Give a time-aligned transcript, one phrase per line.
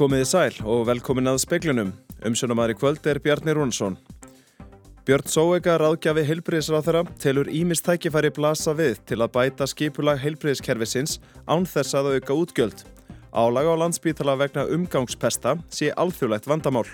[0.00, 1.90] Komiði sæl og velkomin að speiklunum.
[2.24, 3.98] Umsjónamæri kvöld er Bjarni Rúnsson.
[5.04, 11.66] Björn Sóega ráðgjafi heilbriðisráþara telur ímist tækifæri blasa við til að bæta skipulag heilbriðiskerfisins án
[11.68, 12.80] þess að auka útgjöld.
[13.36, 16.86] Álaga á landsbítala vegna umgangspesta sé alþjóðlegt vandamál.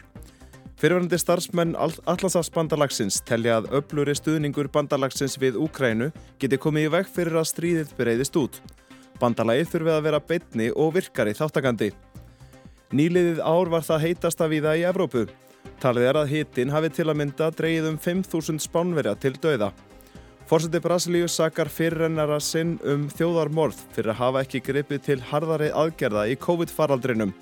[0.75, 6.11] Fyrirverandi starfsmenn Allandsafsbandalagsins telja að öbluri stuðningur bandalagsins við Úkrænu
[6.43, 8.59] geti komið í veg fyrir að stríðið breyðist út.
[9.23, 11.93] Bandalagið þurfið að vera beitni og virkari þáttakandi.
[12.95, 15.25] Nýliðið ár var það heitasta viða í Evrópu.
[15.83, 19.73] Talið er að hitin hafi til að mynda dreyið um 5.000 spánverja til dauða.
[20.47, 26.29] Fórseti Brasilíu sakar fyrirrennara sinn um þjóðarmorð fyrir að hafa ekki gripið til harðari aðgerða
[26.31, 27.35] í COVID-faraldrinum.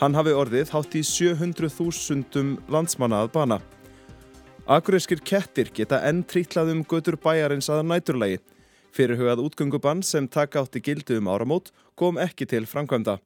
[0.00, 3.60] Hann hafi orðið hátt í 700.000 landsmanna að bana.
[4.64, 8.40] Akureyskir kettir geta enn trítlað um götur bæjarins að næturlegi.
[8.96, 13.20] Fyrirhugað útgöngubann sem taka átti gildu um áramót kom ekki til framkvæmda.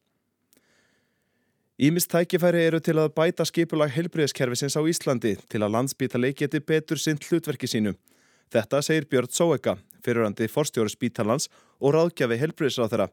[1.74, 7.00] Ímist tækifæri eru til að bæta skipulag heilbriðskerfisins á Íslandi til að landsbítali geti betur
[7.02, 7.96] sint hlutverki sínu.
[8.54, 11.48] Þetta segir Björn Sóeka, fyrirandi forstjóru spítalans
[11.82, 13.08] og ráðgjafi heilbriðsráþara.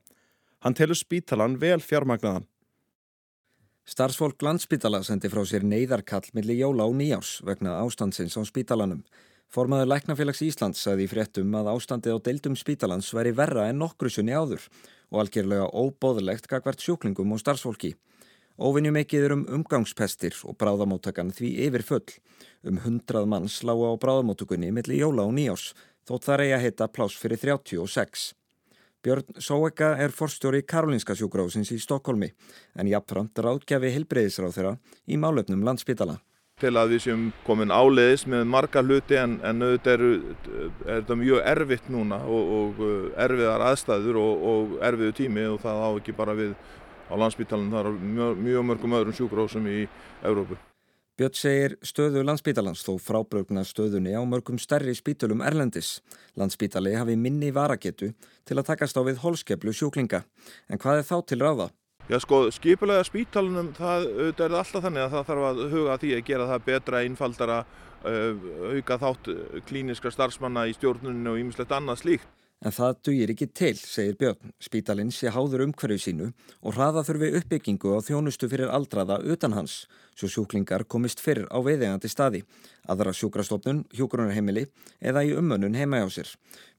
[0.62, 2.45] Hann telur spítalan vel fjármagnaðan.
[3.90, 9.02] Starfsfólk landsbítala sendi frá sér neyðarkall millir jóla og nýjás vegna ástandsins á spítalanum.
[9.50, 14.14] Formaður Læknafélags Íslands sagði í fréttum að ástandið á deildum spítalans veri verra en nokkru
[14.14, 14.70] sunni áður
[15.09, 17.96] og algjörlega óbóðlegt gagvert sjúklingum og starfsfólki.
[18.62, 22.12] Óvinnjum ekkið er um umgangspestir og bráðamóttakan því yfir full.
[22.62, 25.72] Um hundrað manns lága á bráðamóttugunni millir jóla og nýjás,
[26.06, 28.26] þótt þar eigi að heita plás fyrir 36.
[29.02, 32.30] Björn Sóeka er forstjóri Karolinska sjúgráðsins í Stokkólmi
[32.78, 34.73] en jafnframt ráðgjafi helbreyðisráð þeirra
[35.09, 36.20] í málöfnum landsbytala.
[36.62, 40.03] Til að við séum komin áleiðis með marga hluti en, en auðvitað er,
[40.86, 42.86] er þetta mjög erfitt núna og, og
[43.25, 46.53] erfiðar aðstæður og, og erfiðu tími og það á ekki bara við
[47.12, 49.84] á landsbítalinn þar mjög, mjög mörgum öðrum sjúkrósum í
[50.24, 50.58] Európu.
[51.19, 56.00] Björn segir stöðu landsbítalans þó frábrögna stöðunni á mörgum stærri spítulum Erlendis.
[56.40, 58.13] Landsbítali hafi minni varagetu
[58.47, 60.24] til að takast á við holskeplu sjúklinga.
[60.72, 61.68] En hvað er þá til ráða?
[62.09, 66.25] Já sko, skipulega spítalunum, það er alltaf þannig að það þarf að huga því að
[66.31, 67.59] gera það betra, einfaldara,
[68.02, 69.30] auka þátt
[69.69, 72.31] klíniska starfsmanna í stjórnuninu og ýmislegt annað slíkt.
[72.61, 74.51] En það dugir ekki til, segir Björn.
[74.61, 76.27] Spítalinn sé háður umhverju sínu
[76.61, 81.57] og hraða þurfi uppbyggingu á þjónustu fyrir aldraða utan hans, svo sjúklingar komist fyrr á
[81.57, 82.44] veiðegandi staði,
[82.85, 84.67] aðra sjúkrastofnun, hjúgrunarheimili
[85.01, 86.29] eða í umönnun heima hjá sér.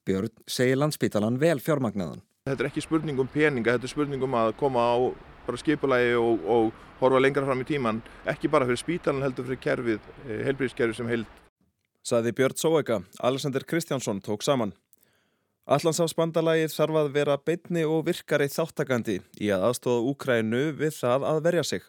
[0.06, 2.22] Björn segir landsspítalan vel fjármagnaðan.
[2.47, 4.97] Þetta er ekki spurning um peninga, þetta er spurning um að koma á
[5.59, 6.70] skipulagi og, og
[7.03, 7.99] horfa lengra fram í tíman,
[8.31, 10.09] ekki bara fyrir spítalan heldur fyrir kerfið,
[10.47, 11.38] heilbríðskerfið sem heild.
[12.06, 14.75] Saði Björn Sóega, Alexander Kristjánsson tók saman.
[15.71, 21.43] Allansáfsbandalagið þarf að vera beitni og virkari þáttakandi í að aðstóða Úkrænu við það að
[21.45, 21.84] verja sig.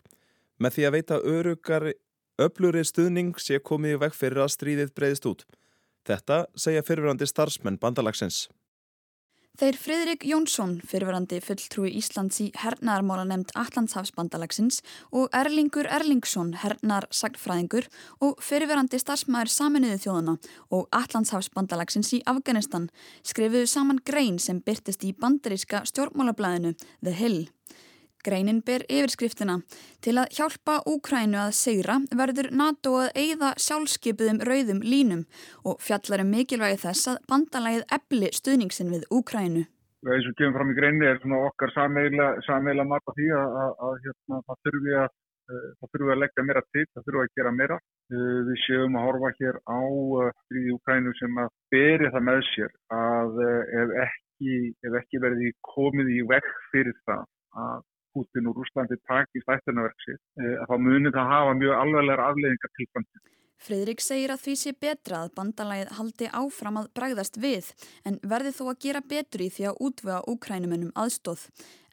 [0.61, 1.94] Með því að veita örugari,
[2.38, 5.41] öfluri stuðning sé komið í veg fyrir að stríðið breyðist út.
[6.06, 8.45] Þetta segja fyrirverandi starfsmenn bandalagsins.
[9.53, 14.80] Þeir Fridrik Jónsson, fyrirverandi fulltrúi Íslands í hernaðarmála nefnd Allandshafsbandalagsins
[15.14, 17.86] og Erlingur Erlingsson, hernar sagnfræðingur
[18.25, 20.36] og fyrirverandi starfsmæður saminuðu þjóðuna
[20.74, 22.90] og Allandshafsbandalagsins í Afganistan
[23.22, 26.74] skrifuðu saman grein sem byrtist í bandaríska stjórnmálablaðinu
[27.06, 27.44] The Hill.
[28.23, 29.59] Greinin ber yfirskriftina.
[30.03, 35.25] Til að hjálpa Úkrænu að segra verður NATO að eigða sjálfskeipuðum rauðum línum
[35.67, 39.66] og fjallar um mikilvægi þess að bandalagið ebli stuðningsin við Úkrænu.
[40.03, 44.40] Það sem kemur fram í greinu er okkar sameila marga því að, að, að hérna,
[44.47, 45.13] það þurfi að,
[45.84, 47.78] að leggja meira til, það þurfi að gera meira.
[48.13, 49.79] Við séum að horfa hér á
[50.41, 53.41] stríði Úkrænu sem að beri það með sér að
[53.84, 57.25] ef ekki, ef ekki verði komið í vekk fyrir það
[57.63, 60.18] að Putin og Rúslandi takist ættunarverksi
[60.62, 63.29] að þá munir það hafa mjög alveglegar afleðingar til framtíð.
[63.63, 67.70] Fridrik segir að því sé betra að bandalagið haldi áfram að bræðast við
[68.09, 71.46] en verði þó að gera betur í því að útvega úkrænumennum aðstóð.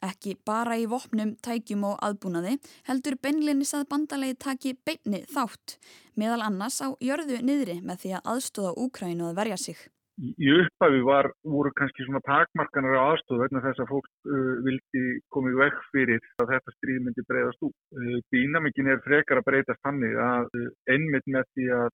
[0.03, 2.57] Ekki bara í vopnum, tækjum og aðbúnaði
[2.89, 5.77] heldur beinlinis að bandalagið taki beinni þátt
[6.19, 9.79] meðal annars á jörðu niðri með því að aðstóða úkrænu að verja sig.
[10.21, 15.05] Í upphafi var, voru kannski svona takmarkanar á aðstof vegna þess að fólk uh, vildi
[15.33, 17.73] komið vekk fyrir að þetta stríð myndi breyðast út.
[17.97, 21.87] Uh, Dýnamikinn er frekar að breytast hannig að uh, einmitt með því að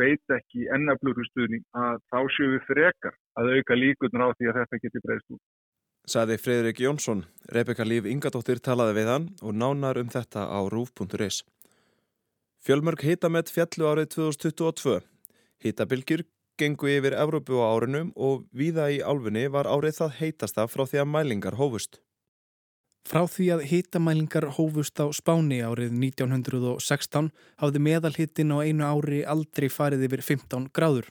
[0.00, 4.58] veit ekki ennafluru stuðning að þá séu við frekar að auka líkurnar á því að
[4.58, 5.44] þetta geti breyðast út.
[6.08, 7.22] Saði Fredrik Jónsson.
[7.52, 11.44] Rebeka Líf Ingadóttir talaði við hann og nánar um þetta á rúf.is.
[12.64, 14.98] Fjölmörg hitamett fjallu árið 2022.
[15.62, 16.24] Hitabilgjur
[16.58, 21.02] gengu yfir Evrópu á árunum og víða í álfunni var árið það heitasta frá því
[21.02, 22.00] að mælingar hófust.
[23.08, 27.30] Frá því að hitamælingar hófust á Spáni árið 1916
[27.62, 31.08] hafði meðalhittin á einu ári aldrei farið yfir 15 gráður.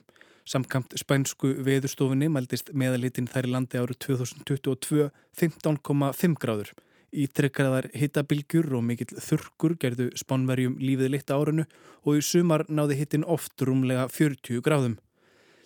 [0.47, 5.09] Samkamt spænsku veðurstofunni mæltist meðalhittin þær í landi árið 2022
[5.41, 6.69] 15,5 gráður.
[7.17, 11.65] Ítrekkaðar hittabilgjur og mikill þurkur gerðu spánverjum lífið litt árunu
[12.03, 14.97] og í sumar náði hittin oft rúmlega 40 gráðum.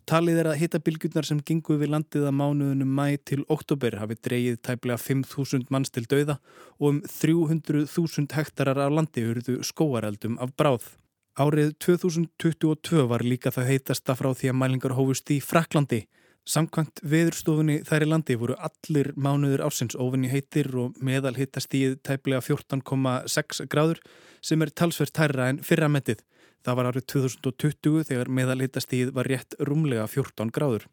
[0.10, 4.58] Talið er að hittabilgjurnar sem gengu við landið að mánuðunum mæ til oktober hafi dreyið
[4.66, 6.40] tæplega 5.000 manns til dauða
[6.80, 10.88] og um 300.000 hektarar af landi hurðu skóareldum af bráð.
[11.40, 16.02] Árið 2022 var líka það heitasta frá því að mælingar hófust í Fraklandi.
[16.50, 22.42] Samkvæmt veðurstofunni þær í landi voru allir mánuður ásins ofinni heitir og meðal hittastíð tæplega
[22.42, 24.02] 14,6 gráður
[24.42, 26.26] sem er talsverð tærra en fyrramettið.
[26.62, 30.86] Það var árið 2020 þegar meðalhitastíð var rétt rúmlega 14 gráður.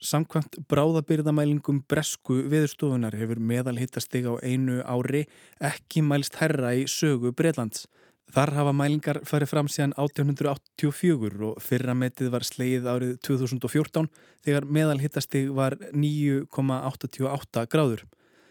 [0.00, 5.26] Samkvæmt bráðabyrðamælingum bresku viðstofunar hefur meðalhitastíð á einu ári
[5.60, 7.84] ekki mælst herra í sögu Breitlands.
[8.30, 14.08] Þar hafa mælingar farið fram síðan 1884 og fyrra metið var sleið árið 2014
[14.46, 18.04] þegar meðalhitastíð var 9,88 gráður.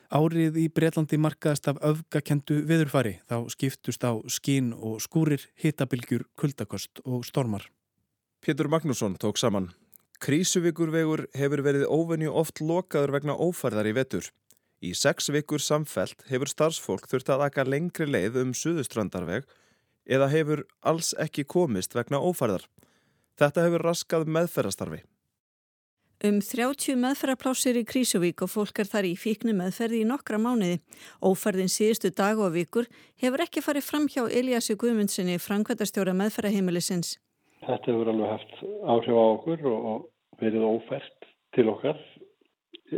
[0.09, 7.03] Árið í Breitlandi markaðast af öfgakendu viðurfari þá skiptust á skín og skúrir, hitabilgjur, kuldakost
[7.05, 7.67] og stormar.
[8.41, 9.67] Pétur Magnússon tók saman.
[10.17, 14.31] Krísuvíkurvegur hefur verið óvenju oft lokaður vegna ófærðar í vetur.
[14.81, 19.45] Í sex vikur samfelt hefur starfsfólk þurft að aka lengri leið um suðustrandarveg
[20.09, 22.65] eða hefur alls ekki komist vegna ófærðar.
[23.37, 25.03] Þetta hefur raskað meðferðastarfi.
[26.19, 30.81] Um 30 meðferðarplásir í Krísuvík og fólk er þar í fíknu meðferði í nokkra mánuði.
[31.23, 32.89] Óferðin síðustu dag og vikur
[33.23, 37.13] hefur ekki farið fram hjá Eliassi Guðmundssoni, framkvæmtastjóra meðferðarheimilisins.
[37.63, 40.09] Þetta hefur alveg haft áhrif á okkur og
[40.43, 42.03] verið ófært til okkar,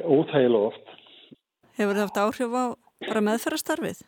[0.02, 0.92] óþægilega oft.
[1.78, 2.66] Hefur það haft áhrif á
[3.06, 4.02] bara meðferðarstarfið?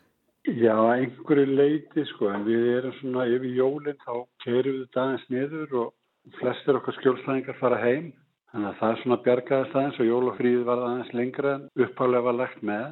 [0.58, 5.80] Já, einhverju leiti sko, en við erum svona yfir jólinn, þá kerum við dagins niður
[5.84, 8.10] og flestir okkar skjólslæðingar fara heim.
[8.54, 12.36] Þannig að það er svona bjargaðast aðeins og jólafríð var aðeins lengra en upphálega var
[12.38, 12.84] lagt með.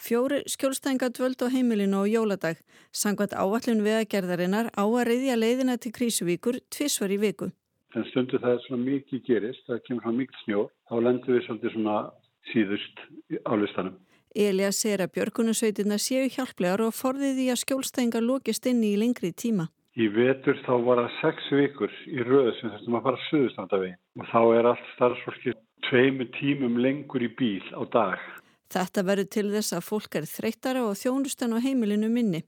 [0.00, 2.62] Fjóri skjólstænga dvöld á heimilinu og jóladag.
[2.88, 7.50] Sangvært áallun veðagerðarinnar á að reyðja leiðina til Krísuvíkur tvísvar í viku.
[7.92, 11.44] Þannig stundu það er svona mikið gerist, það kemur svona mikið snjó, þá lendur við
[11.44, 11.98] svolítið svona
[12.54, 13.04] síðust
[13.44, 14.00] á listanum.
[14.32, 19.34] Elias segir að björgunusveitina séu hjálplegar og forðið því að skjólstænga lókist inn í lengri
[19.36, 19.68] tíma.
[19.98, 24.28] Í vetur þá var það sex vikur í röðu sem þurftum að fara söðustandavegin og
[24.30, 25.54] þá er allt starfsfólki
[25.88, 28.20] tveimu tímum lengur í bíl á dag.
[28.70, 32.44] Þetta verður til þess að fólk er þreyttara og þjónustan á heimilinu minni.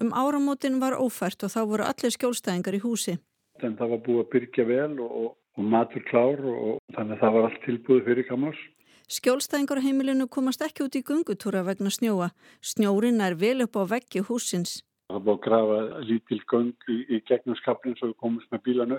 [0.00, 3.18] Um áramótin var ófært og þá voru allir skjólstæðingar í húsi.
[3.60, 7.36] En það var búið að byrja vel og, og matur klár og þannig að það
[7.36, 8.64] var allt tilbúið fyrir kamars.
[9.12, 12.32] Skjólstæðingar á heimilinu komast ekki út í gungutúra vegna snjóa.
[12.64, 14.80] Snjórin er vel upp á veggi húsins.
[15.06, 18.98] Það búið að grafa lítil göng í, í gegnum skapnin svo við komumst með bílanu.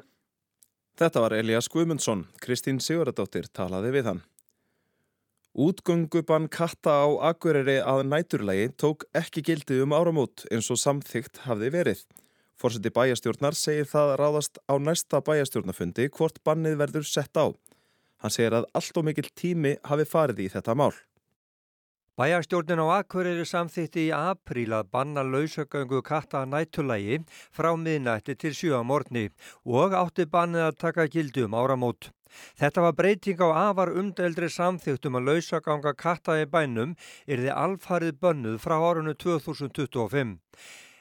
[0.97, 2.25] Þetta var Elias Guðmundsson.
[2.41, 4.21] Kristín Sigurðardóttir talaði við hann.
[5.57, 11.71] Útgöngubann katta á Akureyri að næturlegi tók ekki gildi um áramót eins og samþygt hafði
[11.73, 12.03] verið.
[12.57, 17.53] Fórseti bæjastjórnar segir það ráðast á næsta bæjastjórnafundi hvort bannið verður sett á.
[18.21, 20.93] Hann segir að allt og mikil tími hafi farið í þetta mál.
[22.17, 27.19] Bæjarstjórnin á Akureyri samþýtti í apríl að banna lausagöngu katta nættulægi
[27.53, 29.27] frá miðnætti til sjöamorni
[29.81, 32.09] og átti bannið að taka gildi um áramót.
[32.57, 36.97] Þetta var breyting á afar umdeldri samþýttum að lausaganga katta í bænum
[37.29, 40.39] yrði alfarið bönnuð frá árunnu 2025.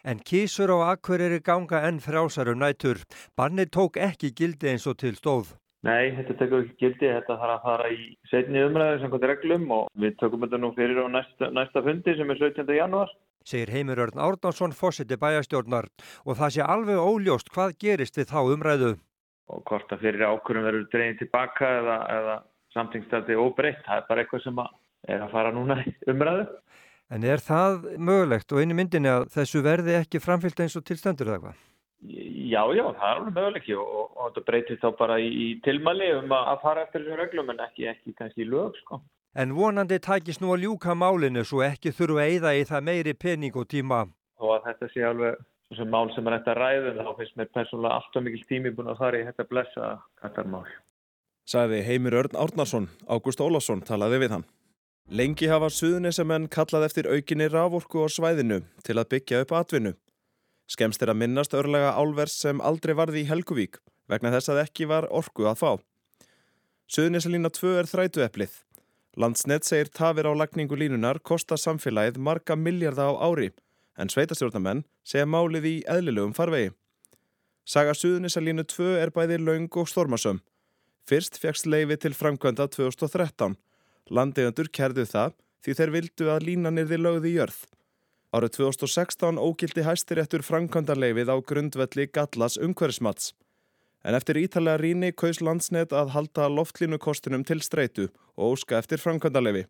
[0.04, 3.00] En kísur á Akureyri ganga enn frjásarum nætur.
[3.40, 5.56] Bannið tók ekki gildi eins og til stóð.
[5.84, 9.90] Nei, þetta tekur ekki gildi, þetta þarf að fara í setni umræðu hvað reglum og
[10.00, 12.72] við tökum þetta nú fyrir á næsta, næsta fundi sem er 17.
[12.78, 13.12] janúar.
[13.46, 15.86] Segir Heimir Örn Árnánsson fósiti bæjastjórnar
[16.24, 18.96] og það sé alveg óljóst hvað gerist við þá umræðu.
[19.52, 22.36] Og hvort að fyrir ákvörum verður dreginn tilbaka eða, eða
[22.74, 24.74] samtingstætti óbreytt, það er bara eitthvað sem að
[25.06, 26.48] er að fara núna í umræðu.
[27.14, 31.30] En er það mögulegt og einu myndinni að þessu verði ekki framfyllt eins og tilstendur
[31.30, 31.60] eða hvað?
[32.06, 35.46] Já, já, það er alveg möguleik og, og, og þetta breytist þá bara í, í
[35.64, 39.00] tilmæli um að, að fara eftir þessum reglum en ekki, ekki kannski í lög, sko.
[39.36, 43.14] En vonandi tækist nú að ljúka málinu svo ekki þurfu að eyða í það meiri
[43.26, 44.06] pening og tíma.
[44.40, 45.42] Og að þetta sé alveg
[45.74, 48.72] sem mál sem er eftir að ræða þá finnst mér persónulega allt og mikil tími
[48.76, 49.88] búin að fara í þetta blessa
[50.22, 50.66] kattarmál.
[51.46, 54.46] Sæði Heimir Örn Árnarsson, Ágúst Ólafsson talaði við hann.
[55.06, 59.92] Lengi hafa suðunisamenn kallað eftir aukinni raforku á svæðinu til að byggja upp atvinnu.
[60.66, 63.78] Skemst er að minnast örlega álvers sem aldrei varði í Helguvík
[64.10, 65.70] vegna þess að ekki var orku að fá.
[66.90, 68.52] Suðunisalína 2 er þrætu eplið.
[69.16, 73.52] Landsnett segir tafir á lagningu línunar kosta samfélagið marga miljarda á ári
[73.96, 76.74] en sveitastjórnamenn segja málið í eðlilegum farvegi.
[77.66, 80.42] Saga Suðunisalínu 2 er bæði laung og stormasöm.
[81.06, 83.56] Fyrst fegst leifi til framkvæmda 2013.
[84.10, 87.58] Landegandur kerðu það því þeir vildu að línan er því lögði jörð.
[88.34, 93.34] Árið 2016 ógildi hæstiréttur framkvæmdarleifið á grundvelli Gallas umhverfsmats.
[94.02, 99.66] En eftir ítalega ríni kaus landsnet að halda loftlínukostinum til streitu og óska eftir framkvæmdarleifi.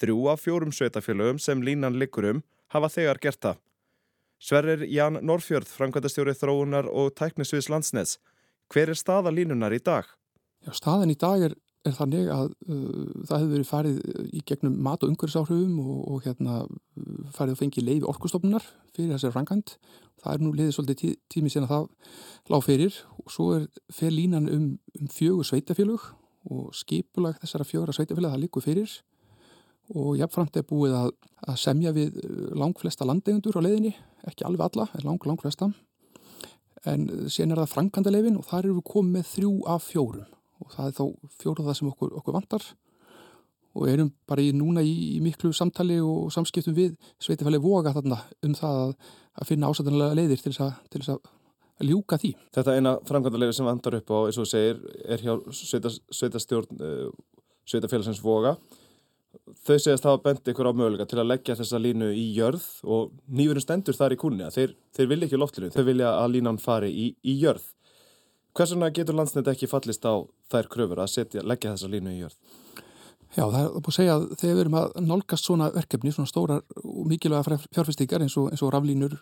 [0.00, 2.42] Þrjú af fjórum sveitafélögum sem línan liggur um
[2.72, 3.60] hafa þegar gert það.
[4.40, 8.16] Sverrir Jan Norfjörð, framkvæmdastjóri þróunar og tæknisviðs landsnets.
[8.72, 10.08] Hver er staða línunar í dag?
[10.64, 13.98] Já, staðan í dag er, er þannig að uh, það hefur verið farið
[14.36, 16.60] í gegnum mat- og umhverfisáhrifum og, og hérna,
[17.36, 19.76] farið að fengi leiði orkustofnunar fyrir þessari framkvæmt.
[20.20, 21.86] Það er nú leiðið svolítið tí, tími sen að það
[22.52, 24.66] lág fyrir og svo er fer línan um,
[25.00, 26.10] um fjögur sveitafélög
[26.50, 28.98] og skipulag þessara fjögur sveitafélag það líkur fyrir
[29.96, 31.14] og jáfnframt er búið að,
[31.48, 32.20] að semja við
[32.54, 33.90] langflesta landegundur á leiðinni,
[34.28, 35.72] ekki alveg alla, en lang, langflesta.
[36.86, 40.28] En sen er það framkvæmdaleifin og þar eru við komið með þrjú af fjórum
[40.60, 41.04] og það er þá
[41.42, 42.68] fjóruð það sem okkur, okkur vantar
[43.70, 48.18] og erum bara í núna í, í miklu samtali og samskiptum við sveitafæli voga þarna
[48.46, 48.94] um það að,
[49.38, 51.20] að finna ásættanlega leiðir til þess að,
[51.86, 52.34] ljúka því.
[52.52, 56.82] Þetta eina framkvæmdaleifi sem vandar upp á, eins og segir, er hjá sveitastjórn
[57.70, 58.56] sveitafélagsins voga
[59.66, 63.12] þau segast hafa bent ykkur á möguleika til að leggja þessa línu í jörð og
[63.30, 66.60] nýfurinn stendur þar í kunni að þeir, þeir vilja ekki loftlinu, þau vilja að línan
[66.62, 67.66] fari í, í jörð.
[68.56, 70.14] Hvers vegna getur landsnett ekki fallist á
[70.50, 72.38] þær kröfur að setja, leggja þessa línu í jörð?
[73.30, 76.30] Já, það er búin að segja að þegar við erum að nálgast svona verkefni, svona
[76.30, 79.14] stórar og mikilvæga fjárfestingar eins eins og raflínur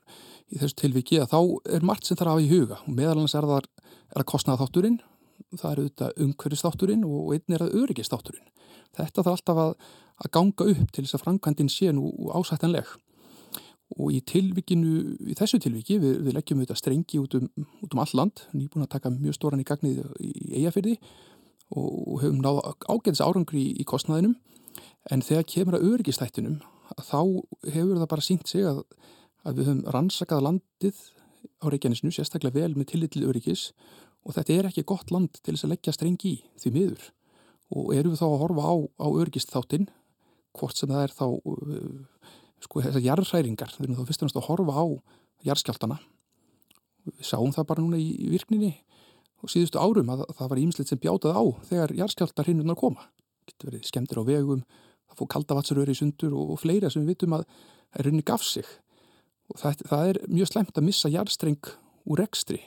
[0.49, 1.41] í þessu tilviki að þá
[1.77, 4.29] er margt sem þarf að hafa í huga og meðal annars er það er að
[4.33, 4.97] kostnaða þátturinn,
[5.61, 8.49] það er auðvitað umhverfistátturinn og einn er að öryggistátturinn.
[8.97, 9.77] Þetta þarf alltaf að,
[10.25, 12.97] að ganga upp til þess að framkvæmdinn sé nú ásættanleg
[13.97, 17.49] og í tilvikinu, í þessu tilviki við, við leggjum auðvitað strengi út um,
[17.89, 20.97] út um all land, nýbúin að taka mjög stóran í gagnið í eigafyrði
[21.77, 24.37] og hefum náða ágæðis árangri í, í kostnaðinum.
[25.13, 26.59] En þegar kemur að öryggistættinum
[26.97, 27.21] þá
[27.69, 28.83] hefur það bara sínt sig að,
[29.45, 31.01] að við höfum rannsakað landið
[31.61, 33.71] á Reykjanesinu sérstaklega vel með tillit til öryggis
[34.25, 37.09] og þetta er ekki gott land til þess að leggja strengi í því miður.
[37.69, 39.89] Og erum við þá að horfa á, á öryggistáttin
[40.57, 42.29] hvort sem það er þá uh,
[42.65, 44.87] sko þessar jarðhræringar við erum þá fyrst og náttúrulega að horfa á
[45.49, 45.99] jarðskjáltana
[47.15, 48.73] við sáum það bara núna í, í virkninni
[49.43, 53.09] og síðustu árum að það var ímsleitt sem bjátað á þegar jarðskjáltar hinnunar koma.
[53.49, 54.65] Getur verið skemmtir á vegum
[55.09, 57.47] það fór kaldavatsaröri í sundur og, og fleira sem við vitum að
[57.97, 58.67] er runni gaf sig.
[59.49, 61.75] Og það, það er mjög slemt að missa jarðstreng
[62.09, 62.63] úr ekstri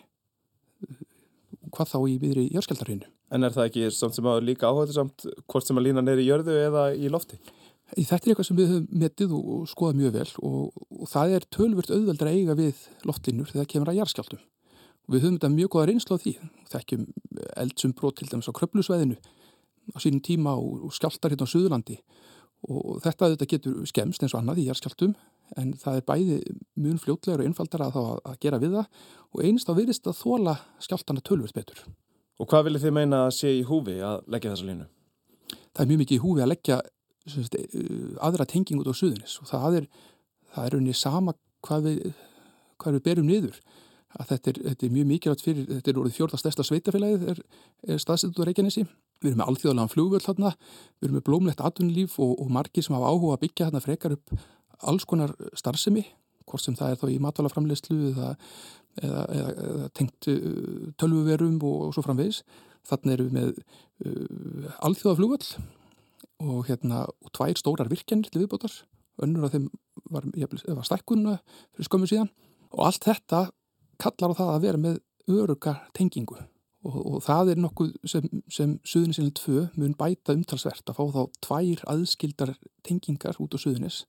[1.71, 5.25] hvað þá í viðri jarðskjáltarhinnu En er það ekki samt sem að líka áhættu samt
[5.47, 7.37] hvort sem að lína neyri jörðu eða í lofti?
[7.91, 11.35] Þetta er eitthvað sem við höfum metið og, og skoðað mjög vel og, og það
[11.35, 14.43] er tölvört auðveldur að eiga við loftlinur þegar það kemur að jarðskjáltum.
[15.01, 16.33] Og við höfum þetta mjög goða reynslu á því.
[16.71, 17.05] Þekkjum
[17.65, 19.17] eldsumbrot til dæmis á kröplusveðinu
[19.91, 21.97] á sínum tíma og, og skjáltar hérna á Suðurlandi
[22.69, 25.15] og þetta, þetta getur skemst eins og annað í jarðskjáltum
[25.59, 26.37] en það er bæði
[26.79, 30.55] mjög fljótlegur og einfaldar að, að gera við það og einst á virðist að þóla
[30.83, 31.81] skjáltana tölvört betur.
[32.39, 34.87] Og hvað viljið þið meina að sé í húfi að leggja þessa línu?
[35.71, 36.77] Það er mjög mikið í húfi að leggja
[37.27, 37.57] sagt,
[38.23, 39.87] aðra tenging út á suðunis og það er,
[40.55, 41.35] það er unni sama
[41.65, 42.03] hvað við,
[42.81, 43.61] hvað við berum niður.
[44.11, 47.37] Þetta er, þetta er mjög mikilvægt fyrir, þetta er orðið fjórða stærsta sveitafélagið er,
[47.87, 48.83] er staðsett út á Reykjanesi.
[49.21, 50.51] Við erum með alþjóðalega flugvöld þarna,
[50.97, 54.17] við erum með blómlegt atvinnulíf og, og margir sem hafa áhuga að byggja þarna frekar
[54.17, 54.33] upp
[54.91, 56.03] alls konar starfsemi,
[56.49, 58.33] hvort sem það er þá í matvælaframleyslu eða
[58.99, 62.41] eða, eða, eða tengt uh, tölvuverum og, og svo framvegis.
[62.89, 65.45] Þannig erum við með uh, alþjóðaflugvall
[66.41, 68.73] og hérna og tvær stórar virkjanir til viðbótar.
[69.21, 69.67] Önnur af þeim
[70.09, 71.37] var, var stækkunna
[71.75, 72.31] fyrir skömmu síðan.
[72.71, 73.49] Og allt þetta
[74.01, 76.39] kallar á það að vera með öruga tengingu.
[76.81, 81.43] Og, og það er nokkuð sem, sem Suðunisilin 2 mun bæta umtalsvert að fá þá
[81.45, 82.55] tvær aðskildar
[82.87, 84.05] tengingar út á Suðunis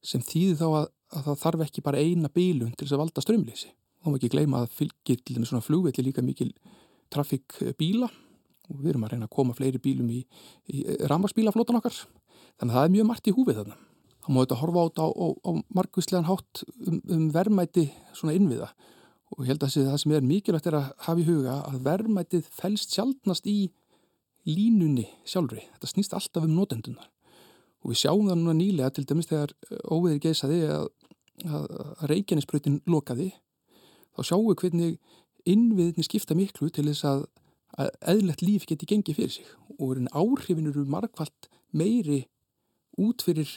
[0.00, 3.24] sem þýði þá að, að það þarf ekki bara eina bílun til þess að valda
[3.24, 6.48] strömleysi þá má ekki gleyma að fylgir til svona flugvelli líka mikil
[7.12, 8.08] trafík bíla
[8.70, 10.20] og við erum að reyna að koma fleiri bílum í,
[10.70, 11.96] í rammarsbílaflótan okkar.
[12.60, 13.78] Þannig að það er mjög margt í húfið þarna.
[14.20, 17.86] Þá má þetta horfa át á, á, á margvíslegan hátt um, um verðmæti
[18.16, 18.70] svona innviða.
[19.36, 22.50] Og ég held að það sem er mikilvægt er að hafa í huga að verðmætið
[22.54, 23.58] fælst sjálfnast í
[24.48, 25.64] línunni sjálfri.
[25.76, 27.08] Þetta snýst alltaf um notendunar
[27.80, 29.54] og við sjáum það núna nýlega til dæmis þegar
[29.88, 30.86] óveðir geysaði að,
[31.46, 33.30] að, að reykjanisbröðin lokaði
[34.16, 34.96] þá sjáum við hvernig
[35.48, 37.24] innviðinni skipta miklu til þess að,
[37.78, 42.24] að eðlert líf geti gengið fyrir sig og áhrifin eru margfald meiri
[42.98, 43.50] út fyrir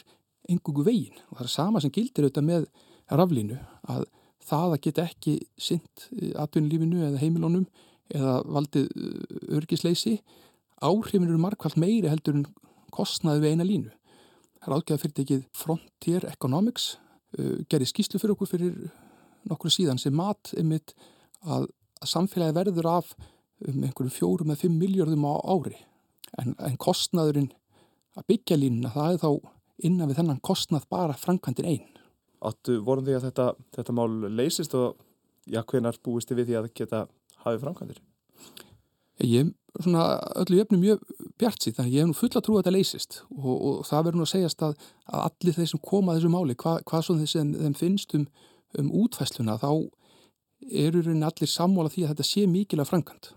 [0.48, 2.68] engungu vegin og það er sama sem gildir auðvitað með
[3.10, 3.58] raflínu
[3.90, 4.06] að
[4.44, 7.66] það að geta ekki synd eh, atvinnulífinu eða heimilónum
[8.14, 10.18] eða valdið eh, örgisleysi
[10.84, 12.48] áhrifin eru markvælt meiri heldur en
[12.94, 13.92] kostnaði við eina línu.
[14.60, 16.84] Það er ágjað fyrir tekið Frontier Economics
[17.38, 18.76] uh, gerði skýslu fyrir okkur fyrir
[19.50, 20.94] nokkru síðan sem mat einmitt
[21.42, 21.66] að,
[22.00, 23.10] að samfélagi verður af
[23.64, 25.76] um einhverjum fjórum eða fimm miljardum á ári
[26.40, 27.52] en, en kostnaðurinn
[28.18, 29.30] að byggja línuna það er þá
[29.88, 32.00] innan við þennan kostnað bara framkvæmdinn einn.
[32.44, 34.98] Áttu vorum því að þetta, þetta mál leysist og
[35.50, 37.04] já, hvenar búist þið við því að geta
[37.44, 38.00] hafið framkvæmdir?
[39.24, 40.04] Ég er svona
[40.42, 41.02] öllu jöfnum mjög
[41.38, 44.26] bjart síðan, ég hef nú fulla trú að þetta leysist og, og það verður nú
[44.26, 44.74] að segjast að,
[45.10, 48.26] að allir þeir sem koma að þessu máli, hva, hvað svo þeim, þeim finnst um,
[48.80, 49.70] um útfæsluna, þá
[50.70, 53.30] eru raunin allir sammála því að þetta sé mikilvæg framkvæmd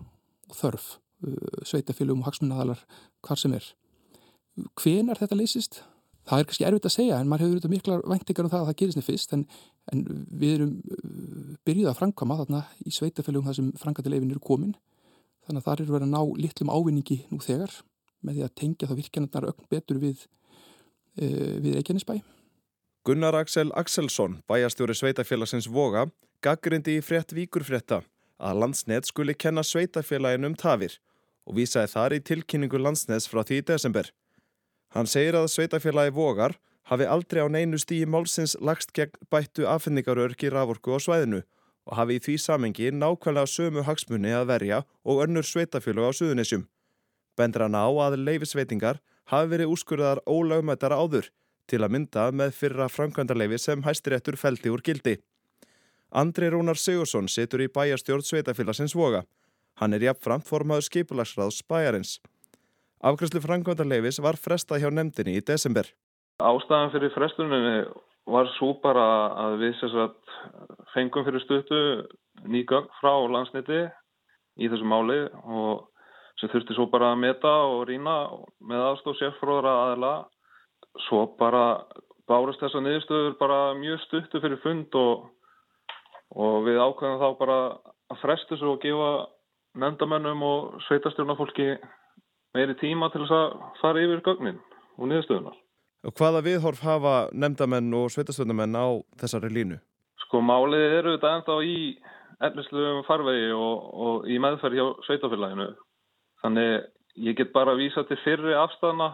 [0.48, 0.88] og þörf,
[1.26, 2.82] uh, sveitafélugum og hagsmunnaðalar,
[3.26, 3.66] hvar sem er.
[4.78, 5.82] Hvenar þetta leysist?
[6.28, 8.68] Það er kannski erfitt að segja en maður hefur auðvitað mikla væntingar um það að
[8.68, 9.44] það gerist nefnir fyrst en,
[9.92, 14.74] en við erum uh, byrjuð að framkama þarna í sveitafélugum þar sem frangatilefin eru komin
[15.48, 17.78] þannig að það eru verið að ná litlum ávinningi nú þegar
[18.20, 20.26] með því að tengja þá virkjanarnar ögn betur við,
[21.22, 22.18] uh, við Reykjanesbæ.
[23.08, 26.10] Gunnar Axel Axelsson, bæjastjóri sveitafélagsins Voga,
[26.44, 28.02] gaggrindi í frétt Víkurfrétta
[28.38, 30.94] að landsnet skuli kenna sveitafélagin um tafir
[31.48, 34.10] og vísaði þar í tilkynningu landsnets frá því í desember.
[34.94, 36.54] Hann segir að sveitafélagi Vogar
[36.90, 41.42] hafi aldrei á neinu stíi málsins lagst gegn bættu afhenningarörki raforku á svæðinu
[41.88, 46.68] og hafi í því samengi nákvæmlega sömu hagsmunni að verja og önnur sveitafélag á suðunissjum.
[47.36, 49.02] Bendur hann á að leifisveitingar
[49.32, 51.32] hafi verið úrskurðar ólögmættara áður
[51.68, 55.18] til að mynda með fyrra framkvæmdarleifi sem hæstiréttur feldi úr gildi.
[56.08, 59.24] Andri Rúnar Sigursson situr í bæjarstjórn sveitafélagsins Voga.
[59.80, 62.18] Hann er jafnframt formaður skipulagsraðs bæjarins.
[63.04, 65.86] Afgræslu frangvæntarleifis var frestað hjá nefndinni í desember.
[66.42, 67.76] Ástæðan fyrir frestuninni
[68.26, 69.04] var svo bara
[69.44, 69.84] að við
[70.94, 71.80] fengum fyrir stuttu
[72.48, 73.84] nýgögn frá landsniti
[74.58, 75.86] í þessu máli og
[76.40, 78.18] sem þurfti svo bara að meta og rýna
[78.60, 80.12] með aðstóð sérfróðra aðela.
[81.08, 81.64] Svo bara
[82.28, 85.28] bárast þessa niðurstöður bara mjög stuttu fyrir fund og,
[86.36, 87.58] og við ákveðum þá bara
[88.08, 89.12] að frestu svo og gefa
[89.78, 91.70] nefndamennum og sveitastjórnafólki
[92.56, 94.60] meiri tíma til þess að fara yfir gögnin
[94.98, 95.56] og niðurstöðunar.
[96.06, 98.86] Og hvaða viðhorf hafa nefndamenn og sveitastöðnamenn á
[99.20, 99.78] þessari línu?
[100.24, 101.78] Sko málið eru þetta ennþá í
[102.48, 105.72] ellisluðum farvegi og, og í meðferð hjá sveitafélaginu.
[106.42, 106.70] Þannig
[107.26, 109.10] ég get bara að vísa til fyrri afstæðna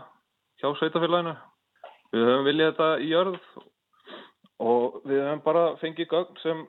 [0.61, 1.35] hjá sveitafélaginu.
[2.13, 3.41] Við höfum viljað þetta í jörð
[4.65, 6.63] og við höfum bara fengið gögn sem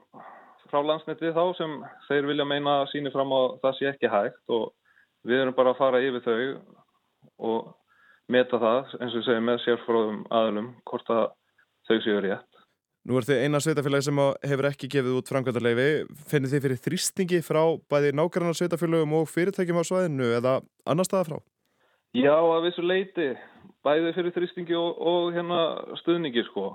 [0.72, 4.56] frá landsniti þá sem þeir vilja meina að síni fram á það sé ekki hægt
[4.56, 4.74] og
[5.26, 6.42] Við erum bara að fara yfir þau
[7.50, 7.72] og
[8.32, 11.24] meta það eins og við segjum með sérfróðum aðlum hvort að
[11.90, 12.62] þau séu rétt.
[13.06, 15.90] Nú er þið eina sveitafélagi sem hefur ekki gefið út framkvæmdarleifi.
[16.30, 20.56] Finnir þið fyrir þrýstingi frá bæði nákvæmlega sveitafélagum og fyrirtækjum á svæðinu eða
[20.90, 21.38] annar staða frá?
[22.18, 23.30] Já, að vissu leiti.
[23.86, 25.62] Bæði fyrir þrýstingi og, og hérna
[26.02, 26.72] stuðningi sko.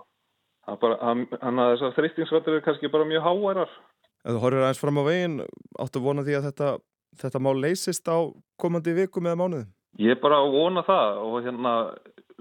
[0.79, 3.75] Þannig að þessar þrýstingsrættir er kannski bara mjög háærar.
[4.21, 5.37] Ef þú horfir aðeins fram á veginn,
[5.81, 6.71] áttu vona því að þetta
[7.19, 8.19] þetta má leysist á
[8.61, 9.69] komandi vikum eða mánuðum?
[9.99, 11.73] Ég bara vona það og hérna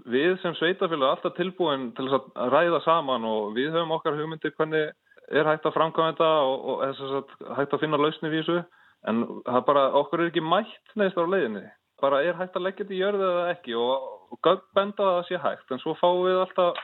[0.10, 4.54] við sem sveitafélag er alltaf tilbúin til að ræða saman og við höfum okkar hugmyndir
[4.58, 4.92] hvernig
[5.30, 8.62] er hægt að framkvæma þetta og, og að, hægt að finna lausni við þessu
[9.10, 11.66] en það bara, okkur er ekki mætt neðist á leiðinni.
[12.00, 15.28] Bara er hægt að leggja þetta í jörðu eða ekki og, og benda að það
[15.28, 16.82] sé hægt en svo fáum við alltaf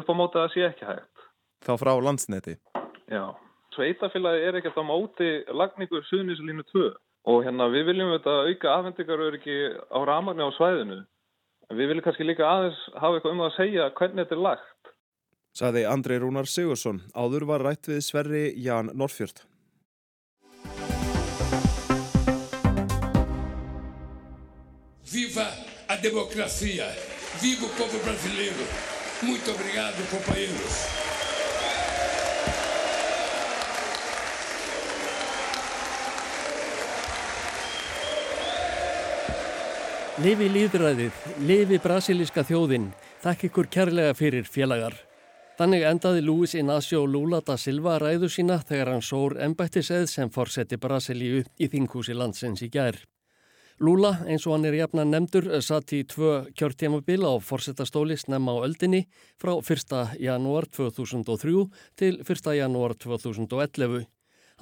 [0.00, 1.26] upp á móti að það sé ekki hægt.
[1.64, 2.58] Þá frá landsneti?
[3.10, 3.34] Já
[3.74, 6.84] sveitafélagi er ekkert á móti lagningu suðnislínu 2
[7.30, 9.58] og hérna við viljum þetta auka afhendingaröryggi
[9.90, 11.00] á ramagni á svæðinu.
[11.72, 14.92] Við viljum kannski líka aðeins hafa eitthvað um að segja hvernig þetta er lagt.
[15.54, 17.00] Saði Andrei Rúnar Sigursson.
[17.14, 19.44] Áður var rætt við Sverri Ján Norrfjörð.
[25.14, 25.46] Viva
[25.88, 26.90] a democracia!
[27.38, 28.93] Viva o povo brasileiro!
[29.22, 30.74] Muito obrigado, companheiros!
[40.24, 42.92] Lifi líðræðið, lifi brasilíska þjóðinn,
[43.24, 44.94] þakk ykkur kærlega fyrir félagar.
[45.58, 50.78] Þannig endaði Luis Inácio Lula da Silva ræðu sína þegar hann sór embættiseð sem forseti
[50.82, 52.98] Brasilíu í þinghúsi landsins í gær.
[53.82, 58.62] Lula, eins og hann er jafna nefndur, satt í tvö kjörtjámabil á forsetastóli snemma á
[58.62, 59.00] öldinni
[59.34, 60.14] frá 1.
[60.22, 61.64] janúar 2003
[61.98, 62.52] til 1.
[62.54, 64.06] janúar 2011.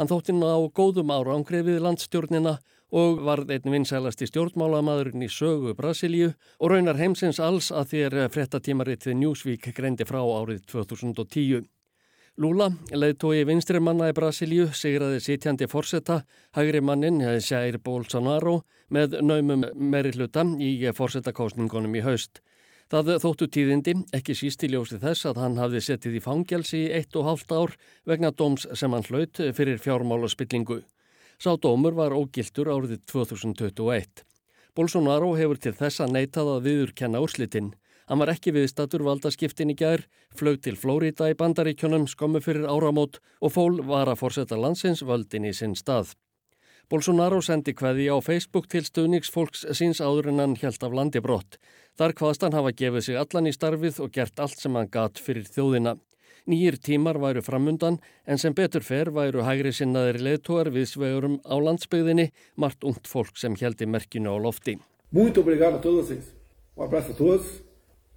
[0.01, 2.57] Hann þótti ná góðum árangri við landstjórnina
[2.88, 9.05] og varð einn vinsælasti stjórnmálamadurinn í sögu Brasilíu og raunar heimsins alls að þér frettatímaritt
[9.05, 11.68] við Newsweek greindi frá árið 2010.
[12.40, 16.23] Lula, leiðtói vinstri manna í Brasilíu, sigraði sitjandi forsetta,
[16.57, 22.40] hægri mannin, Jair Bolsonaro, með naumum merilluta í forsettakásningunum í haust.
[22.88, 26.88] Það þóttu tíðindi, ekki síst í ljósi þess að hann hafði settið í fangjálsi í
[26.97, 27.77] eitt og hálft ár
[28.09, 30.81] vegna dóms sem hann hlaut fyrir fjármála spillingu.
[31.37, 34.25] Sá dómur var ógiltur árið 2021.
[34.73, 37.75] Bolsonaro hefur til þessa neitað að viðurkenna úrslitin.
[38.09, 43.21] Hann var ekki viðstatur valdaskiptin í gær, flög til Flórida í bandaríkjónum skömmu fyrir áramót
[43.41, 46.15] og fól var að forsetta landsins völdin í sinn stað.
[46.93, 51.57] Bolsonaro sendi hvaði á Facebook til stuðningsfolks síns áður en hann hjælt af landi brott.
[51.97, 55.23] Þar hvaðst hann hafa gefið sig allan í starfið og gert allt sem hann gatt
[55.23, 55.95] fyrir þjóðina.
[56.45, 61.55] Nýjir tímar væru framundan en sem betur fer væru hægri sinnaðir leðtóar við svegurum á
[61.55, 64.77] landsbygðinni margt ungt fólk sem heldi merkinu á lofti.
[65.12, 66.11] Muito obrigado a todos.
[66.77, 67.62] Um abraço a todos,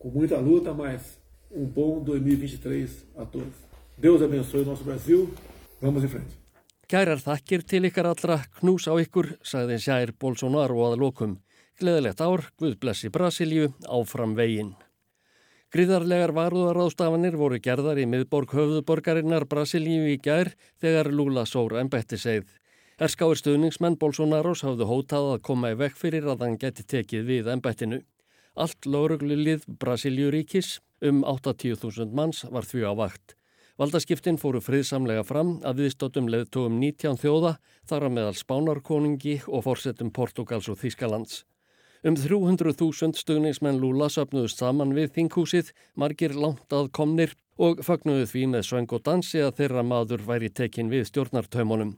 [0.05, 1.17] com muita luta, mas
[1.51, 3.55] um bom 2023 a todos.
[3.97, 5.33] Deus abençoe o nosso Brasil.
[5.81, 6.37] Vamos em frente.
[6.85, 11.39] Kærar þakkir til ykkar allra knús á ykkur, sagði Sjær Bolsonaro að lokum.
[11.81, 14.75] Gleðilegt ár, Guð blessi Brasilju, áfram veginn.
[15.73, 22.21] Gríðarlegar varúðaráðstafanir voru gerðar í miðborg höfðuborgarinnar Brasilíu í gær þegar Lula sóra en betti
[22.21, 22.45] segð.
[23.01, 27.55] Herskáir stuðningsmenn Bolsonaros hafðu hótað að koma í vekk fyrir að hann geti tekið við
[27.57, 28.05] ennbættinu.
[28.55, 33.33] Allt láruglilið Brasiljuríkis um 80.000 manns var því á vakt.
[33.75, 37.57] Valdaskiptin fóru friðsamlega fram að viðstóttum leðtogum 19 þjóða
[37.89, 41.41] þar að meðal Spánarkoningi og fórsetum Portugals og Þískalands.
[42.05, 48.45] Um 300.000 stugningsmenn Lula söpnuðust saman við þinghúsið, margir langt að komnir og fagnuðu því
[48.53, 51.97] með svöng og dansi að þeirra maður væri tekin við stjórnartaumunum.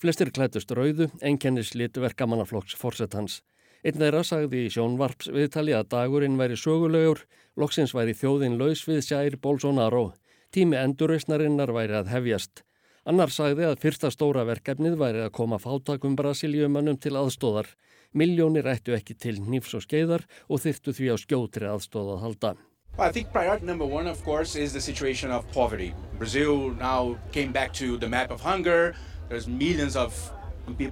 [0.00, 3.42] Flestir klætust rauðu, enkennislit verkamannaflokks fórsetans.
[3.88, 7.22] Einn þeirra sagði í sjónvarps viðtali að dagurinn væri sögulegur,
[7.56, 10.10] loksins væri þjóðin laus við sjær Bolsonaro.
[10.52, 12.60] Tími endurreysnarinnar væri að hefjast.
[13.08, 17.70] Annar sagði að fyrsta stóra verkefnið væri að koma fátakum brasilíumannum til aðstóðar.
[18.12, 22.54] Miljónir ættu ekki til nýfs og skeiðar og þyrtu því á skjótri aðstóð að halda.
[22.98, 25.94] I think priority number one, of course, is the situation of poverty.
[26.18, 28.94] Brazil now came back to the map of hunger.
[29.30, 30.12] There's millions of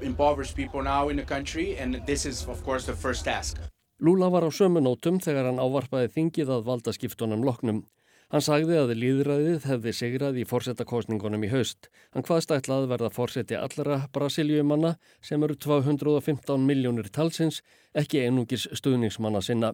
[0.02, 3.58] impoverished people now in the country and this is, of course, the first task.
[3.98, 7.86] Lula var á sömu nótum þegar hann ávarpaði þingið að valda skiptunum loknum.
[8.34, 11.86] Hann sagði að líðræðið hefði sigrað í fórsetakostningunum í haust.
[12.10, 17.62] Hann hvaðst ætlað verða fórseti allra brasiljumanna sem eru 215 miljónir talsins,
[17.94, 19.72] ekki einungis stuðningsmanna sinna.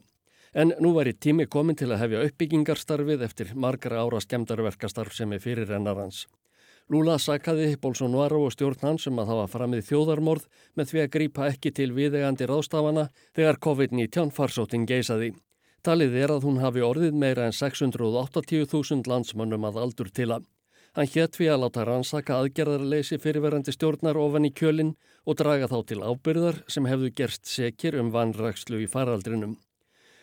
[0.52, 5.40] En nú væri tími komin til að hefja uppbyggingarstarfið eftir margra ára skemdarverkastarf sem er
[5.40, 6.26] fyrir ennarhans.
[6.90, 11.46] Lula sakaði Bolsonaro og stjórn hans um að hafa framið þjóðarmorð með því að grípa
[11.48, 15.30] ekki til viðegandi ráðstafana þegar COVID-19 farsóttin geisaði.
[15.82, 20.44] Talið er að hún hafi orðið meira en 680.000 landsmönnum að aldur til að.
[20.92, 24.92] Hann hétt við að láta rannsaka aðgerðarleysi fyrirverandi stjórnar ofan í kjölinn
[25.24, 29.56] og draga þá til ábyrðar sem hefðu gerst sekir um vanrakslu í faraldrinum.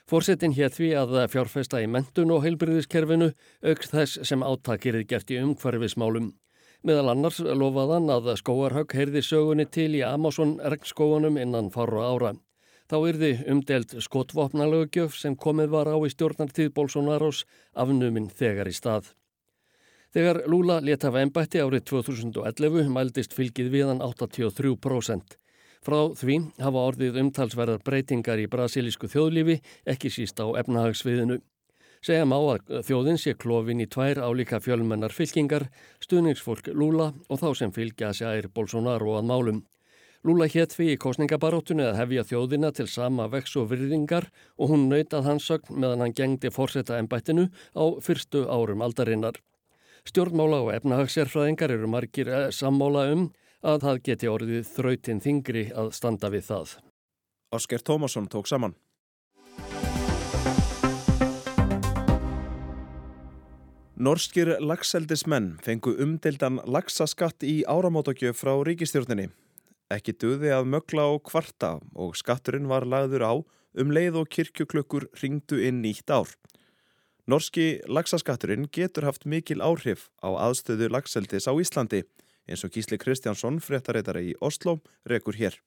[0.10, 3.32] Fórsetin hétt við að fjárfesta í mentun og heilbyrðiskerfinu
[3.72, 6.32] aukst þess sem áttakirið gert í umhverfismálum.
[6.80, 12.30] Meðal annars lofaðan að skóarhögg heyrði sögunni til í Amazon regnskóunum innan farra ára.
[12.88, 17.44] Þá yrði umdelt skotvopnalögjöf sem komið var á í stjórnartíð Bolsonarós
[17.76, 19.12] afnuminn þegar í stað.
[20.16, 25.36] Þegar Lula leta af ennbætti árið 2011 mældist fylgið viðan 83%.
[25.84, 31.42] Frá því hafa orðið umtalsverðar breytingar í brasilísku þjóðlífi, ekki síst á efnahagsviðinu.
[32.00, 35.66] Segjum á að þjóðin sé klófin í tvær álíka fjölmennar fylkingar,
[36.00, 39.60] stuðningsfólk Lula og þá sem fylgja sér Bolsonaro að málum.
[40.24, 44.88] Lula hétt því í kostningabaróttunni að hefja þjóðina til sama vex og virðingar og hún
[44.92, 49.36] nautað hans sögn meðan hann gengdi fórseta ennbættinu á fyrstu árum aldarinnar.
[50.08, 55.92] Stjórnmála og efnahagssérfræðingar eru margir eh, sammála um að það geti orðið þrautinn þingri að
[56.00, 56.78] standa við það.
[57.52, 58.76] Ásker Tómasson tók saman.
[64.00, 69.26] Norskir lagseldismenn fengu umdeldan lagsaskatt í áramótagjöf frá ríkistjórninni.
[69.92, 73.34] Ekki duði að mögla á kvarta og skatturinn var lagður á
[73.84, 76.32] um leið og kirkjuklökkur ringdu inn nýtt ár.
[77.28, 82.06] Norski lagsaskatturinn getur haft mikil áhrif á aðstöðu lagseldis á Íslandi
[82.48, 85.60] eins og Gísli Kristjánsson, fréttareitari í Oslo, rekur hér.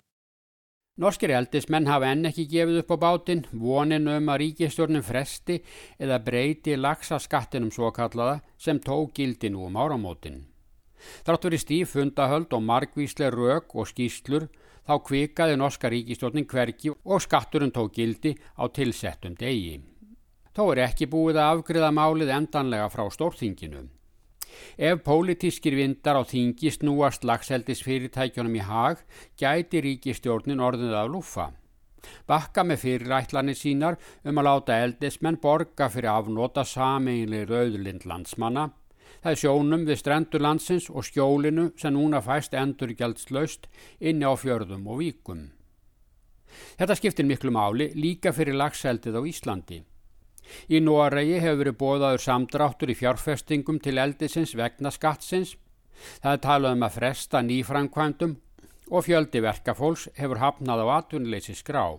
[1.01, 5.63] Norskir eldismenn hafa enn ekki gefið upp á bátinn, vonin um að ríkistjórnum fresti
[5.99, 10.43] eða breyti lagsaskattinum svo kallaða sem tók gildi nú um áramótin.
[11.25, 14.51] Þrátt verið stíf fundahöld og margvíslega rauk og skýslur
[14.83, 19.79] Þá kvikaði norska ríkistjórnin hverki og skatturinn tók gildi á tilsettum degi.
[20.53, 23.87] Þó er ekki búið að afgriða málið endanlega frá stórþinginu.
[24.77, 29.03] Ef pólitískir vindar á þingi snúast lagseldis fyrirtækjunum í hag,
[29.39, 31.49] gæti ríkistjórnin orðið af lúfa.
[32.27, 38.71] Bakka með fyrirætlanir sínar um að láta eldismenn borga fyrir afnóta sameinlega rauðlind landsmanna.
[39.23, 43.69] Það er sjónum við strendur landsins og skjólinu sem núna fæst endurgjaldslaust
[44.01, 45.51] inni á fjörðum og víkum.
[46.79, 49.79] Þetta skiptir miklu máli líka fyrir lagseldið á Íslandi.
[50.69, 55.57] Í Noregi hefur verið bóðaður samdráttur í fjárfestingum til eldisins vegna skattsins.
[56.23, 58.37] Það er talað um að fresta nýframkvæmdum
[58.93, 61.99] og fjöldi verkafólks hefur hafnað á atvinnleysi skrá.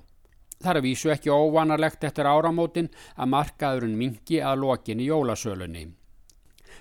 [0.64, 5.88] Það er að vísu ekki óvanarlegt eftir áramótin að markaðurinn mingi að lokinni jólasölunni.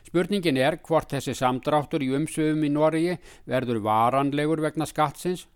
[0.07, 3.17] Spurningin er hvort þessi samdráttur í umsöfum í Noregi
[3.49, 5.47] verður varanlegur vegna skattsins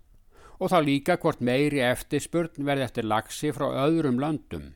[0.58, 4.72] og þá líka hvort meiri eftirspurn verði eftir lagsi frá öðrum löndum.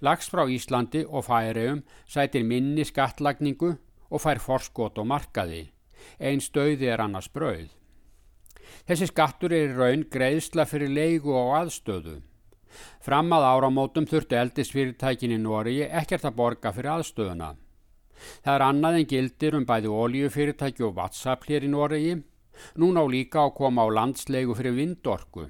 [0.00, 3.76] Lags frá Íslandi og Færium sætir minni skattlagningu
[4.10, 5.68] og fær forskot og markaði.
[6.18, 7.70] Einn stöði er annars brauð.
[8.88, 12.20] Þessi skattur er í raun greiðsla fyrir leigu og aðstöðu.
[13.04, 17.54] Fram að áramótum þurftu eldisfyrirtækin í Nóri ekkert að borga fyrir aðstöðuna.
[18.44, 22.02] Það er annað en gildir um bæði oljufyrirtæki og vatsaplir í Nóri.
[22.78, 25.48] Nún á líka að koma á landslegu fyrir vindorku.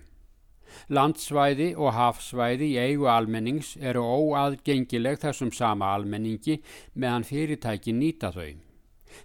[0.88, 6.58] Landsvæði og hafsvæði í eigu almennings eru óaðgengileg þessum sama almenningi
[6.94, 8.54] meðan fyrirtæki nýta þau.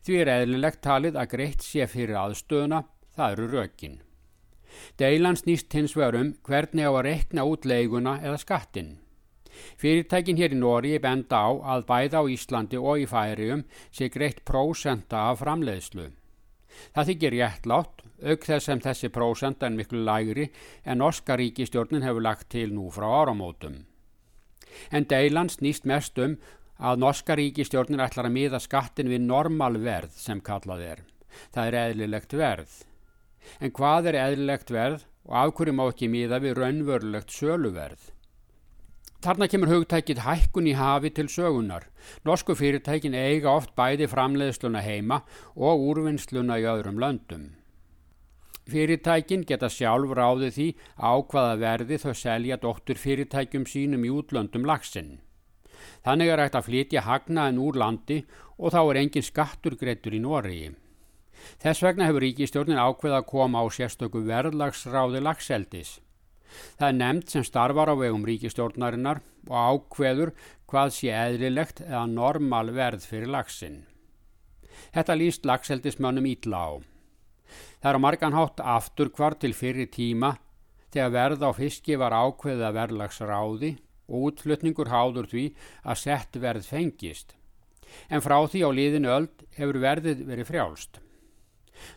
[0.04, 2.84] Því er eðlilegt talið að greitt sé fyrir aðstöðuna,
[3.16, 3.98] það eru rökin.
[5.00, 8.98] Deilan snýst hins vegar um hvernig á að rekna út leiguna eða skattin.
[9.82, 14.44] Fyrirtækin hér í Nóri benda á að bæða á Íslandi og í færium sé greitt
[14.46, 16.12] prósenta af framleiðslu.
[16.96, 20.48] Það þykir réttlátt, auk þess sem þessi prósent er miklu lægri
[20.86, 23.84] en norska ríkistjórnin hefur lagt til nú frá áramótum.
[24.92, 26.38] En deilan snýst mest um
[26.78, 31.00] að norska ríkistjórnin ætlar að miða skattin við normal verð sem kallað er.
[31.54, 32.74] Það er eðlilegt verð.
[33.62, 38.12] En hvað er eðlilegt verð og af hverju má ekki miða við raunvörulegt söluverð?
[39.26, 41.88] Þarna kemur hugtækið hækkun í hafi til sögunar.
[42.22, 45.24] Norsku fyrirtækin eiga oft bæði framleiðsluna heima
[45.56, 47.48] og úrvinnsluna í öðrum löndum.
[48.70, 50.68] Fyrirtækin geta sjálf ráðið því
[51.02, 55.18] á hvaða verði þau selja dóttur fyrirtækjum sínum í útlöndum lagsinn.
[56.06, 58.24] Þannig er hægt að flytja hagnaðin úr landi
[58.58, 60.76] og þá er engin skattur greittur í Noregi.
[61.62, 65.98] Þess vegna hefur ríkistjórnin ákveð að koma á sérstöku verðlagsráði lagseldis.
[66.78, 70.34] Það er nefnd sem starfar á vegum ríkistjórnarinnar og ákveður
[70.68, 73.86] hvað sé eðlilegt eða normal verð fyrir lagsinn.
[74.94, 76.72] Þetta líst lagseldismönnum ítla á.
[77.82, 80.36] Það er á marganhátt aftur hvar til fyrir tíma
[80.94, 83.72] þegar verð á fiski var ákveðið að verðlagsráði
[84.08, 85.46] og útflutningur háður því
[85.84, 87.36] að sett verð fengist.
[88.12, 91.02] En frá því á liðinu öll hefur verðið verið frjálst.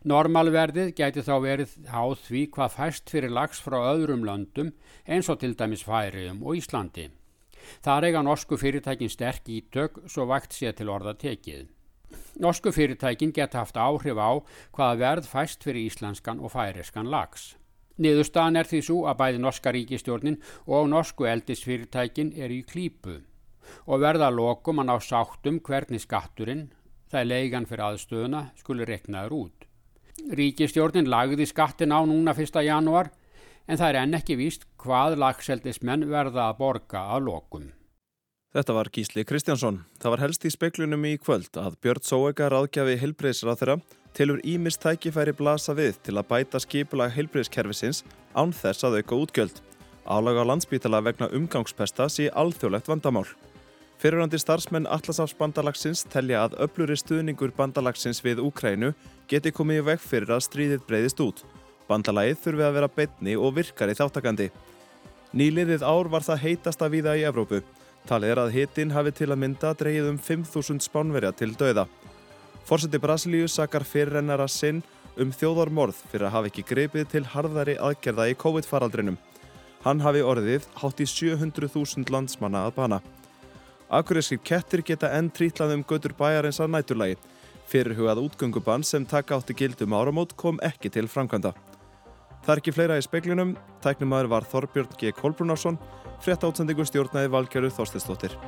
[0.05, 4.73] Normalverðið gæti þá verið háð því hvað fæst fyrir lags frá öðrum löndum
[5.07, 7.11] eins og til dæmis Færiðum og Íslandi.
[7.85, 11.69] Það reyga norsku fyrirtækin sterk ítök svo vakt sé til orða tekið.
[12.41, 14.31] Norsku fyrirtækin geta haft áhrif á
[14.75, 17.55] hvaða verð fæst fyrir íslenskan og færiskan lags.
[18.01, 23.21] Niðurstaðan er því svo að bæði norska ríkistjórnin og norsku eldisfyrirtækin er í klípu
[23.87, 26.71] og verða lokum að ná sáttum hvernig skatturinn,
[27.13, 29.70] það er leigan fyrir aðstöðuna, skuli reknaður út.
[30.29, 32.61] Ríkistjórnin lagði skattin á núna 1.
[32.67, 33.11] januar
[33.67, 37.69] en það er enn ekki víst hvað lagseldismenn verða að borga að lokum.
[38.51, 39.85] Þetta var Gísli Kristjánsson.
[40.03, 43.77] Það var helst í speklunum í kvöld að Björn Sóega ráðgjafi heilbreyðsrað þeirra
[44.19, 48.03] tilur ímist tækifæri blasa við til að bæta skipulag heilbreyðskerfisins
[48.35, 49.61] án þess að auka útgjöld.
[50.03, 53.29] Álaga á landsbítala vegna umgangspesta sé alþjóðlegt vandamál.
[54.01, 58.95] Fyrirhandi starfsmenn Atlasafsbandalagsins telja að öfluri stuðningur bandalagsins við Úkrænu
[59.29, 61.43] geti komið í veg fyrir að stríðið breyðist út.
[61.85, 64.47] Bandalagið þurfi að vera betni og virkari þáttakandi.
[65.37, 67.61] Nýliðið ár var það heitasta víða í Evrópu.
[68.09, 71.85] Talið er að hitin hafi til að mynda dreyið um 5.000 spánverja til döða.
[72.65, 74.81] Fórseti Brasilíu sakar fyrirrennara sinn
[75.21, 79.21] um þjóðarmorð fyrir að hafa ekki greipið til harðari aðgerða í COVID-faraldrinum.
[79.85, 83.07] Hann hafi orðið hátt í 700.000 landsmanna að bana.
[83.91, 87.17] Akureyskir kettir geta enn trítlað um götur bæjarins að næturlægi.
[87.71, 91.53] Fyrirhugað útgöngubann sem taka átti gildum áramót kom ekki til framkvæmda.
[92.47, 93.57] Það er ekki fleira í speiklinum.
[93.83, 95.11] Tæknumæður var Þorbjörn G.
[95.19, 95.79] Kolbrunarsson.
[96.23, 98.39] Frétt átsendingu stjórnaði Valgerður Þorstesdóttir.